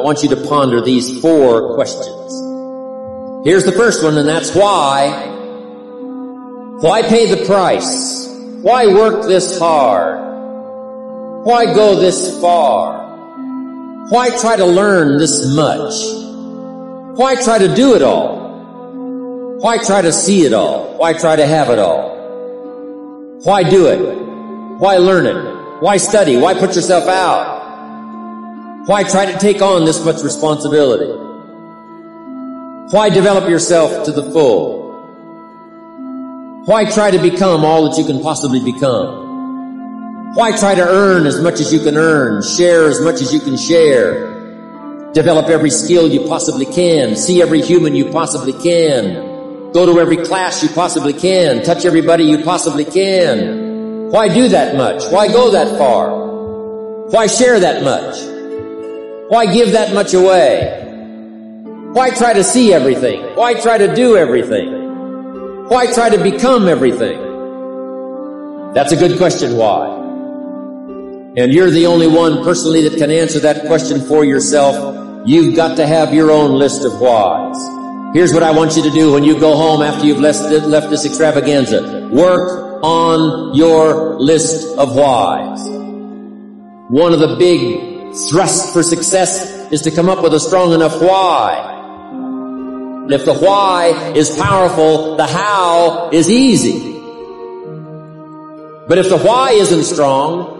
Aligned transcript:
I 0.00 0.02
want 0.02 0.22
you 0.22 0.30
to 0.30 0.48
ponder 0.48 0.80
these 0.80 1.20
four 1.20 1.74
questions. 1.74 2.32
Here's 3.44 3.66
the 3.66 3.72
first 3.72 4.02
one, 4.02 4.16
and 4.16 4.26
that's 4.26 4.54
why. 4.54 5.10
Why 6.80 7.02
pay 7.02 7.26
the 7.26 7.44
price? 7.44 8.26
Why 8.62 8.86
work 8.86 9.26
this 9.26 9.58
hard? 9.58 11.44
Why 11.44 11.66
go 11.66 11.96
this 11.96 12.40
far? 12.40 14.08
Why 14.08 14.30
try 14.40 14.56
to 14.56 14.64
learn 14.64 15.18
this 15.18 15.54
much? 15.54 15.92
Why 17.18 17.34
try 17.34 17.58
to 17.58 17.74
do 17.74 17.94
it 17.94 18.00
all? 18.00 19.58
Why 19.60 19.76
try 19.76 20.00
to 20.00 20.14
see 20.14 20.46
it 20.46 20.54
all? 20.54 20.96
Why 20.96 21.12
try 21.12 21.36
to 21.36 21.46
have 21.46 21.68
it 21.68 21.78
all? 21.78 23.40
Why 23.44 23.68
do 23.68 23.88
it? 23.88 23.98
Why 24.78 24.96
learn 24.96 25.26
it? 25.26 25.82
Why 25.82 25.98
study? 25.98 26.38
Why 26.38 26.54
put 26.54 26.74
yourself 26.74 27.06
out? 27.06 27.59
Why 28.86 29.02
try 29.04 29.30
to 29.30 29.38
take 29.38 29.62
on 29.62 29.84
this 29.84 30.04
much 30.04 30.22
responsibility? 30.22 31.12
Why 32.94 33.10
develop 33.10 33.48
yourself 33.48 34.04
to 34.06 34.12
the 34.12 34.30
full? 34.32 34.80
Why 36.66 36.84
try 36.84 37.10
to 37.10 37.18
become 37.18 37.64
all 37.64 37.88
that 37.88 37.98
you 37.98 38.04
can 38.04 38.20
possibly 38.20 38.60
become? 38.60 40.34
Why 40.34 40.56
try 40.56 40.74
to 40.74 40.86
earn 40.86 41.26
as 41.26 41.40
much 41.40 41.60
as 41.60 41.72
you 41.72 41.80
can 41.80 41.96
earn, 41.96 42.42
share 42.42 42.88
as 42.88 43.00
much 43.00 43.20
as 43.20 43.32
you 43.32 43.40
can 43.40 43.56
share, 43.56 45.12
develop 45.12 45.48
every 45.48 45.70
skill 45.70 46.08
you 46.08 46.26
possibly 46.28 46.66
can, 46.66 47.16
see 47.16 47.42
every 47.42 47.60
human 47.60 47.94
you 47.94 48.10
possibly 48.10 48.52
can, 48.52 49.30
Go 49.72 49.86
to 49.86 50.00
every 50.00 50.16
class 50.16 50.64
you 50.64 50.68
possibly 50.68 51.12
can. 51.12 51.62
Touch 51.62 51.84
everybody 51.84 52.24
you 52.24 52.42
possibly 52.42 52.84
can. 52.84 54.10
Why 54.10 54.26
do 54.26 54.48
that 54.48 54.76
much? 54.76 55.04
Why 55.12 55.28
go 55.28 55.52
that 55.52 55.78
far? 55.78 56.10
Why 57.10 57.28
share 57.28 57.60
that 57.60 57.84
much? 57.84 58.39
Why 59.30 59.46
give 59.46 59.70
that 59.70 59.94
much 59.94 60.12
away? 60.12 60.76
Why 61.92 62.10
try 62.10 62.32
to 62.32 62.42
see 62.42 62.74
everything? 62.74 63.36
Why 63.36 63.54
try 63.54 63.78
to 63.78 63.94
do 63.94 64.16
everything? 64.16 65.68
Why 65.68 65.86
try 65.92 66.10
to 66.10 66.18
become 66.18 66.66
everything? 66.66 67.16
That's 68.74 68.90
a 68.90 68.96
good 68.96 69.18
question, 69.18 69.56
why? 69.56 69.86
And 71.36 71.52
you're 71.52 71.70
the 71.70 71.86
only 71.86 72.08
one 72.08 72.42
personally 72.42 72.88
that 72.88 72.98
can 72.98 73.12
answer 73.12 73.38
that 73.38 73.68
question 73.68 74.00
for 74.00 74.24
yourself. 74.24 74.74
You've 75.24 75.54
got 75.54 75.76
to 75.76 75.86
have 75.86 76.12
your 76.12 76.32
own 76.32 76.58
list 76.58 76.84
of 76.84 77.00
whys. 77.00 77.56
Here's 78.12 78.34
what 78.34 78.42
I 78.42 78.50
want 78.50 78.76
you 78.76 78.82
to 78.82 78.90
do 78.90 79.12
when 79.12 79.22
you 79.22 79.38
go 79.38 79.54
home 79.54 79.80
after 79.80 80.06
you've 80.06 80.18
left, 80.18 80.42
this 80.50 81.04
extravaganza. 81.04 82.08
Work 82.10 82.82
on 82.82 83.54
your 83.54 84.18
list 84.18 84.76
of 84.76 84.96
whys. 84.96 85.60
One 86.90 87.12
of 87.12 87.20
the 87.20 87.36
big 87.38 87.89
thrusts 88.30 88.72
for 88.72 88.82
success 88.82 89.72
is 89.72 89.82
to 89.82 89.90
come 89.90 90.08
up 90.08 90.22
with 90.22 90.34
a 90.34 90.40
strong 90.40 90.72
enough 90.72 91.00
why. 91.00 91.76
And 93.04 93.12
if 93.12 93.24
the 93.24 93.34
why 93.34 94.12
is 94.14 94.36
powerful, 94.36 95.16
the 95.16 95.26
how 95.26 96.10
is 96.12 96.28
easy. 96.28 96.92
But 98.88 98.98
if 98.98 99.08
the 99.08 99.18
why 99.18 99.52
isn't 99.52 99.84
strong, 99.84 100.58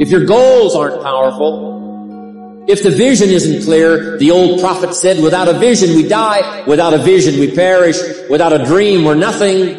if 0.00 0.10
your 0.10 0.24
goals 0.24 0.76
aren't 0.76 1.02
powerful, 1.02 2.64
if 2.68 2.82
the 2.82 2.90
vision 2.90 3.30
isn't 3.30 3.64
clear, 3.64 4.18
the 4.18 4.30
old 4.30 4.60
prophet 4.60 4.94
said, 4.94 5.22
without 5.22 5.48
a 5.48 5.54
vision 5.54 5.96
we 5.96 6.06
die, 6.06 6.64
without 6.66 6.94
a 6.94 6.98
vision 6.98 7.40
we 7.40 7.50
perish, 7.52 7.96
without 8.28 8.52
a 8.52 8.64
dream 8.64 9.04
we're 9.04 9.14
nothing. 9.14 9.74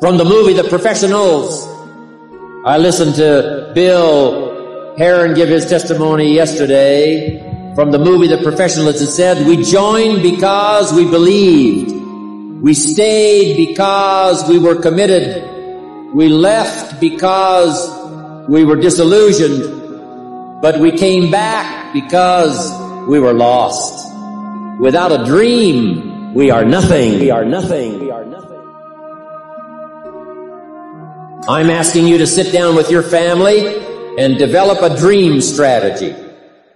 From 0.00 0.18
the 0.18 0.24
movie 0.24 0.52
The 0.52 0.64
Professionals, 0.64 1.66
I 2.66 2.78
listened 2.78 3.14
to 3.14 3.70
Bill 3.74 4.47
Heron 4.98 5.34
give 5.34 5.48
his 5.48 5.64
testimony 5.64 6.34
yesterday. 6.34 7.38
From 7.76 7.92
the 7.92 8.00
movie 8.00 8.26
The 8.26 8.42
Professionals, 8.42 9.00
it 9.00 9.12
said, 9.12 9.46
we 9.46 9.62
joined 9.62 10.22
because 10.22 10.92
we 10.92 11.04
believed. 11.08 11.92
We 12.60 12.74
stayed 12.74 13.56
because 13.68 14.48
we 14.48 14.58
were 14.58 14.74
committed. 14.74 15.44
We 16.12 16.28
left 16.28 17.00
because 17.00 17.78
we 18.48 18.64
were 18.64 18.74
disillusioned. 18.74 20.60
But 20.60 20.80
we 20.80 20.90
came 20.90 21.30
back 21.30 21.92
because 21.92 22.58
we 23.08 23.20
were 23.20 23.32
lost. 23.32 24.12
Without 24.80 25.12
a 25.12 25.24
dream, 25.24 26.34
we 26.34 26.50
are 26.50 26.64
nothing. 26.64 27.20
We 27.20 27.30
are 27.30 27.44
nothing. 27.44 28.00
We 28.00 28.10
are 28.10 28.24
nothing. 28.24 28.58
I'm 31.48 31.70
asking 31.70 32.08
you 32.08 32.18
to 32.18 32.26
sit 32.26 32.52
down 32.52 32.74
with 32.74 32.90
your 32.90 33.04
family 33.04 33.87
and 34.18 34.36
develop 34.36 34.82
a 34.82 34.96
dream 34.98 35.40
strategy. 35.40 36.12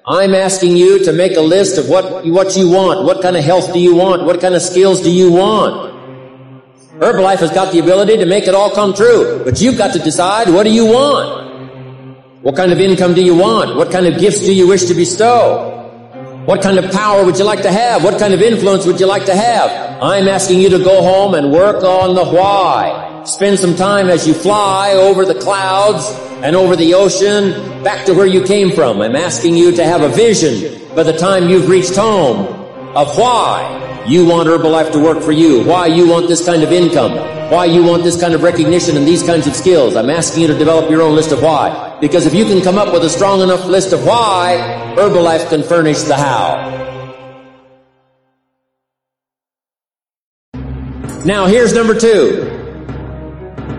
I'm 0.07 0.33
asking 0.33 0.77
you 0.77 1.05
to 1.05 1.13
make 1.13 1.37
a 1.37 1.41
list 1.41 1.77
of 1.77 1.89
what, 1.89 2.25
what 2.25 2.57
you 2.57 2.71
want. 2.71 3.05
What 3.05 3.21
kind 3.21 3.37
of 3.37 3.43
health 3.43 3.73
do 3.73 3.81
you 3.81 3.97
want? 3.97 4.25
What 4.25 4.41
kind 4.41 4.55
of 4.55 4.63
skills 4.63 5.01
do 5.01 5.11
you 5.11 5.33
want? 5.33 5.93
Herbalife 7.01 7.41
has 7.41 7.51
got 7.51 7.73
the 7.73 7.81
ability 7.81 8.17
to 8.19 8.27
make 8.27 8.47
it 8.47 8.55
all 8.55 8.71
come 8.71 8.95
true, 8.95 9.43
but 9.45 9.61
you've 9.61 9.77
got 9.77 9.93
to 9.95 9.99
decide 9.99 10.51
what 10.51 10.63
do 10.63 10.71
you 10.71 10.87
want? 10.87 12.43
What 12.43 12.55
kind 12.55 12.71
of 12.71 12.81
income 12.81 13.15
do 13.15 13.25
you 13.25 13.35
want? 13.35 13.75
What 13.75 13.91
kind 13.91 14.07
of 14.07 14.21
gifts 14.21 14.41
do 14.41 14.55
you 14.55 14.69
wish 14.69 14.85
to 14.85 14.95
bestow? 14.95 15.81
What 16.45 16.63
kind 16.63 16.79
of 16.79 16.93
power 16.93 17.25
would 17.25 17.39
you 17.39 17.45
like 17.45 17.63
to 17.63 17.73
have? 17.73 18.05
What 18.05 18.21
kind 18.21 18.35
of 18.35 18.41
influence 18.41 18.87
would 18.87 19.01
you 19.01 19.07
like 19.07 19.25
to 19.27 19.35
have? 19.35 19.71
I'm 20.01 20.29
asking 20.29 20.61
you 20.61 20.69
to 20.71 20.79
go 20.79 21.03
home 21.03 21.35
and 21.35 21.53
work 21.53 21.83
on 21.83 22.15
the 22.15 22.25
why. 22.25 23.12
Spend 23.25 23.57
some 23.57 23.77
time 23.77 24.09
as 24.09 24.27
you 24.27 24.35
fly 24.35 24.95
over 24.95 25.25
the 25.25 25.37
clouds 25.37 26.05
and 26.43 26.57
over 26.57 26.75
the 26.75 26.95
ocean 26.95 27.53
back 27.85 28.05
to 28.07 28.15
where 28.15 28.27
you 28.27 28.43
came 28.43 28.73
from. 28.73 29.01
I'm 29.01 29.15
asking 29.15 29.55
you 29.55 29.71
to 29.77 29.85
have 29.85 30.03
a 30.03 30.09
vision 30.09 30.93
by 30.97 31.05
the 31.05 31.17
time 31.17 31.49
you've 31.49 31.69
reached 31.69 31.95
home 31.95 32.47
of 32.97 33.17
why 33.17 34.05
you 34.09 34.27
want 34.27 34.49
Herbalife 34.49 34.91
to 34.93 34.99
work 34.99 35.23
for 35.23 35.31
you, 35.31 35.63
why 35.65 35.87
you 35.87 36.09
want 36.09 36.27
this 36.27 36.45
kind 36.45 36.65
of 36.65 36.73
income, 36.73 37.13
why 37.49 37.65
you 37.65 37.85
want 37.85 38.03
this 38.03 38.21
kind 38.21 38.35
of 38.35 38.43
recognition 38.43 38.97
and 38.97 39.07
these 39.07 39.23
kinds 39.23 39.47
of 39.47 39.55
skills. 39.55 39.95
I'm 39.95 40.11
asking 40.11 40.43
you 40.43 40.49
to 40.49 40.59
develop 40.59 40.91
your 40.91 41.03
own 41.03 41.15
list 41.15 41.31
of 41.31 41.43
why. 41.43 41.97
Because 42.01 42.27
if 42.27 42.35
you 42.35 42.45
can 42.45 42.61
come 42.61 42.77
up 42.77 42.93
with 42.93 43.05
a 43.05 43.11
strong 43.11 43.41
enough 43.41 43.67
list 43.67 43.93
of 43.93 44.05
why, 44.05 44.95
Herbalife 44.97 45.49
can 45.49 45.63
furnish 45.63 46.03
the 46.03 46.17
how. 46.17 46.81
Now 51.25 51.47
here's 51.47 51.73
number 51.73 51.97
two. 51.97 52.52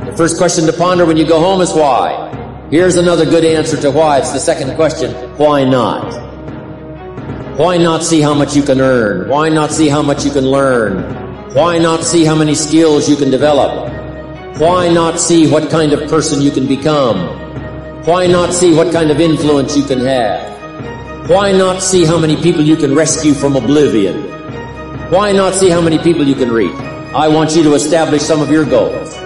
The 0.05 0.17
first 0.17 0.37
question 0.37 0.65
to 0.65 0.73
ponder 0.73 1.05
when 1.05 1.17
you 1.17 1.25
go 1.25 1.39
home 1.39 1.61
is 1.61 1.73
why. 1.73 2.29
Here's 2.69 2.97
another 2.97 3.25
good 3.25 3.45
answer 3.45 3.77
to 3.81 3.91
why. 3.91 4.19
It's 4.19 4.31
the 4.31 4.39
second 4.39 4.75
question. 4.75 5.13
Why 5.37 5.63
not? 5.63 6.11
Why 7.57 7.77
not 7.77 8.03
see 8.03 8.19
how 8.19 8.33
much 8.33 8.55
you 8.55 8.63
can 8.63 8.81
earn? 8.81 9.29
Why 9.29 9.47
not 9.49 9.71
see 9.71 9.87
how 9.87 10.01
much 10.01 10.25
you 10.25 10.31
can 10.31 10.45
learn? 10.45 11.53
Why 11.53 11.77
not 11.77 12.03
see 12.03 12.25
how 12.25 12.35
many 12.35 12.55
skills 12.55 13.07
you 13.07 13.15
can 13.15 13.29
develop? 13.29 13.91
Why 14.59 14.89
not 14.89 15.19
see 15.19 15.49
what 15.49 15.69
kind 15.69 15.93
of 15.93 16.09
person 16.09 16.41
you 16.41 16.51
can 16.51 16.67
become? 16.67 17.27
Why 18.05 18.27
not 18.27 18.53
see 18.53 18.75
what 18.75 18.91
kind 18.91 19.09
of 19.09 19.21
influence 19.21 19.77
you 19.77 19.83
can 19.83 19.99
have? 19.99 21.29
Why 21.29 21.51
not 21.51 21.81
see 21.81 22.05
how 22.05 22.17
many 22.17 22.35
people 22.35 22.61
you 22.61 22.75
can 22.75 22.93
rescue 22.93 23.33
from 23.33 23.55
oblivion? 23.55 24.23
Why 25.09 25.31
not 25.31 25.53
see 25.53 25.69
how 25.69 25.79
many 25.79 25.97
people 25.99 26.27
you 26.27 26.35
can 26.35 26.51
reach? 26.51 26.75
I 27.15 27.27
want 27.29 27.55
you 27.55 27.63
to 27.63 27.75
establish 27.75 28.21
some 28.23 28.41
of 28.41 28.49
your 28.49 28.65
goals. 28.65 29.22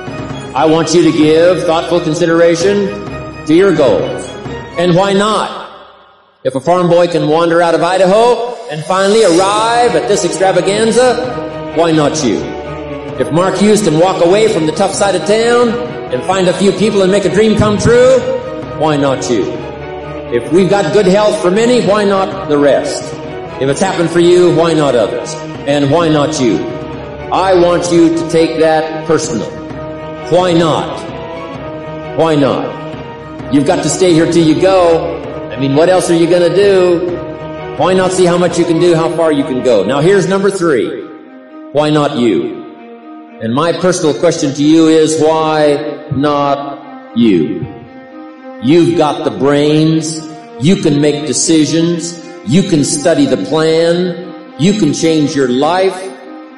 I 0.58 0.66
want 0.66 0.96
you 0.96 1.04
to 1.04 1.12
give 1.16 1.66
thoughtful 1.66 2.02
consideration 2.02 2.88
to 3.46 3.54
your 3.54 3.76
goals. 3.76 4.26
And 4.80 4.96
why 4.96 5.14
not? 5.14 5.54
If 6.44 6.56
a 6.56 6.60
farm 6.60 6.90
boy 6.90 7.06
can 7.10 7.30
wander 7.30 7.62
out 7.62 7.76
of 7.76 7.84
Idaho 7.84 8.56
and 8.72 8.84
finally 8.86 9.24
arrive 9.24 9.96
at 9.96 10.08
this 10.08 10.26
extravaganza, 10.26 11.76
why 11.78 11.92
not 11.92 12.24
you? 12.24 12.38
If 13.20 13.32
Mark 13.32 13.58
Hughes 13.58 13.84
can 13.84 14.00
walk 14.00 14.26
away 14.26 14.52
from 14.52 14.66
the 14.66 14.72
tough 14.72 14.96
side 14.96 15.14
of 15.14 15.28
town 15.28 15.70
and 16.12 16.24
find 16.24 16.48
a 16.48 16.54
few 16.54 16.72
people 16.72 17.04
and 17.04 17.12
make 17.12 17.26
a 17.26 17.30
dream 17.32 17.56
come 17.56 17.78
true, 17.78 18.18
why 18.80 18.98
not 18.98 19.30
you? 19.30 19.44
If 20.34 20.52
we've 20.52 20.72
got 20.72 20.92
good 20.92 21.06
health 21.06 21.40
for 21.40 21.52
many, 21.52 21.86
why 21.86 22.04
not 22.04 22.50
the 22.50 22.58
rest? 22.58 23.04
If 23.62 23.70
it's 23.70 23.80
happened 23.80 24.10
for 24.10 24.22
you, 24.22 24.56
why 24.56 24.74
not 24.74 24.96
others? 24.96 25.36
And 25.68 25.92
why 25.92 26.10
not 26.10 26.42
you? 26.42 26.58
I 27.32 27.54
want 27.54 27.92
you 27.92 28.10
to 28.18 28.30
take 28.32 28.60
that 28.60 29.06
personal. 29.06 29.67
Why 30.30 30.52
not? 30.52 31.00
Why 32.18 32.36
not? 32.36 33.54
You've 33.54 33.66
got 33.66 33.82
to 33.84 33.88
stay 33.88 34.14
here 34.14 34.30
till 34.30 34.46
you 34.46 34.62
go. 34.62 35.22
I 35.50 35.58
mean, 35.58 35.74
what 35.74 35.88
else 35.88 36.10
are 36.12 36.16
you 36.16 36.30
going 36.30 36.52
to 36.52 36.54
do? 36.54 37.16
Why 37.78 37.94
not 37.94 38.12
see 38.12 38.26
how 38.26 38.38
much 38.38 38.60
you 38.60 38.66
can 38.66 38.78
do, 38.78 38.94
how 38.94 39.08
far 39.16 39.32
you 39.32 39.46
can 39.46 39.64
go? 39.64 39.86
Now 39.86 40.02
here's 40.02 40.28
number 40.28 40.52
three. 40.52 41.06
Why 41.72 41.90
not 41.92 42.18
you? 42.18 42.62
And 43.42 43.54
my 43.54 43.72
personal 43.72 44.20
question 44.20 44.54
to 44.54 44.64
you 44.64 44.90
is 44.90 45.22
why 45.22 46.10
not 46.12 47.18
you? 47.18 47.66
You've 48.62 48.98
got 48.98 49.24
the 49.24 49.32
brains. 49.32 50.18
You 50.60 50.76
can 50.82 51.00
make 51.00 51.26
decisions. 51.26 52.22
You 52.46 52.64
can 52.64 52.84
study 52.84 53.26
the 53.26 53.38
plan. 53.38 54.60
You 54.60 54.78
can 54.78 54.92
change 54.92 55.38
your 55.38 55.48
life. 55.48 55.96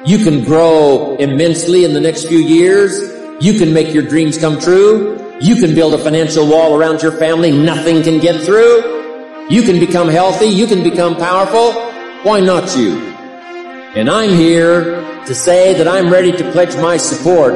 You 0.04 0.24
can 0.24 0.42
grow 0.42 1.14
immensely 1.20 1.84
in 1.84 1.94
the 1.94 2.00
next 2.00 2.26
few 2.26 2.38
years. 2.38 3.19
You 3.40 3.58
can 3.58 3.72
make 3.72 3.94
your 3.94 4.02
dreams 4.02 4.36
come 4.36 4.60
true. 4.60 5.18
You 5.40 5.56
can 5.56 5.74
build 5.74 5.94
a 5.94 5.98
financial 5.98 6.46
wall 6.46 6.78
around 6.78 7.00
your 7.00 7.12
family. 7.12 7.50
Nothing 7.50 8.02
can 8.02 8.20
get 8.20 8.42
through. 8.42 9.48
You 9.48 9.62
can 9.62 9.80
become 9.80 10.08
healthy. 10.08 10.44
You 10.44 10.66
can 10.66 10.82
become 10.82 11.16
powerful. 11.16 11.72
Why 12.22 12.40
not 12.40 12.76
you? 12.76 12.98
And 13.96 14.10
I'm 14.10 14.28
here 14.28 15.00
to 15.24 15.34
say 15.34 15.72
that 15.72 15.88
I'm 15.88 16.10
ready 16.12 16.32
to 16.32 16.52
pledge 16.52 16.76
my 16.76 16.98
support 16.98 17.54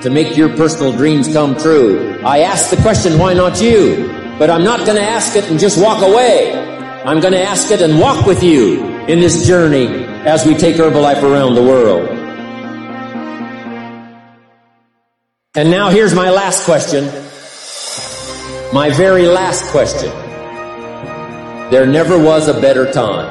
to 0.00 0.08
make 0.08 0.38
your 0.38 0.48
personal 0.56 0.90
dreams 0.90 1.30
come 1.30 1.54
true. 1.54 2.18
I 2.24 2.38
ask 2.38 2.70
the 2.70 2.80
question, 2.80 3.18
why 3.18 3.34
not 3.34 3.60
you? 3.60 4.08
But 4.38 4.48
I'm 4.48 4.64
not 4.64 4.86
going 4.86 4.96
to 4.96 5.02
ask 5.04 5.36
it 5.36 5.44
and 5.50 5.60
just 5.60 5.78
walk 5.78 6.02
away. 6.02 6.54
I'm 7.04 7.20
going 7.20 7.34
to 7.34 7.42
ask 7.42 7.70
it 7.70 7.82
and 7.82 8.00
walk 8.00 8.24
with 8.24 8.42
you 8.42 8.82
in 9.06 9.20
this 9.20 9.46
journey 9.46 9.86
as 10.24 10.46
we 10.46 10.54
take 10.54 10.76
Herbalife 10.76 11.22
around 11.22 11.56
the 11.56 11.62
world. 11.62 12.15
And 15.56 15.70
now 15.70 15.88
here's 15.88 16.14
my 16.14 16.28
last 16.28 16.66
question. 16.66 17.06
My 18.74 18.90
very 18.90 19.26
last 19.26 19.64
question. 19.70 20.10
There 21.70 21.86
never 21.86 22.22
was 22.22 22.48
a 22.48 22.60
better 22.60 22.92
time. 22.92 23.24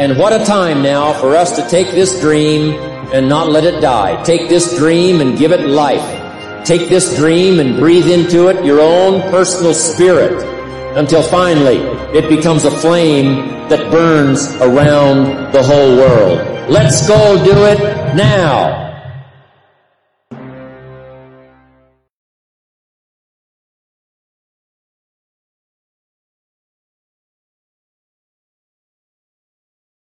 And 0.00 0.18
what 0.18 0.32
a 0.32 0.44
time 0.44 0.82
now 0.82 1.12
for 1.12 1.36
us 1.36 1.54
to 1.54 1.68
take 1.68 1.92
this 1.92 2.20
dream 2.20 2.72
and 3.14 3.28
not 3.28 3.48
let 3.48 3.62
it 3.62 3.80
die. 3.80 4.20
Take 4.24 4.48
this 4.48 4.76
dream 4.76 5.20
and 5.20 5.38
give 5.38 5.52
it 5.52 5.60
life. 5.60 6.66
Take 6.66 6.88
this 6.88 7.16
dream 7.16 7.60
and 7.60 7.76
breathe 7.76 8.08
into 8.08 8.48
it 8.48 8.64
your 8.64 8.80
own 8.80 9.20
personal 9.30 9.72
spirit 9.72 10.44
until 10.96 11.22
finally 11.22 11.76
it 12.12 12.28
becomes 12.28 12.64
a 12.64 12.72
flame 12.72 13.68
that 13.68 13.88
burns 13.92 14.50
around 14.56 15.52
the 15.52 15.62
whole 15.62 15.96
world. 15.96 16.38
Let's 16.68 17.06
go 17.06 17.36
do 17.44 17.66
it 17.66 17.78
now. 18.16 18.85